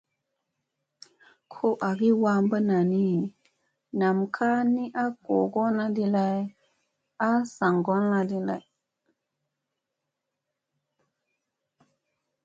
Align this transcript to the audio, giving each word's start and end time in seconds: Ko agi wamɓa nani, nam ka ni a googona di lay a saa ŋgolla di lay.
Ko 1.51 1.67
agi 1.89 2.09
wamɓa 2.23 2.57
nani, 2.69 3.03
nam 3.99 4.17
ka 4.35 4.49
ni 4.73 4.83
a 5.03 5.05
googona 5.25 5.85
di 5.95 6.05
lay 6.15 6.39
a 7.29 7.29
saa 7.55 7.73
ŋgolla 7.77 8.19
di 8.29 8.37
lay. 8.47 8.63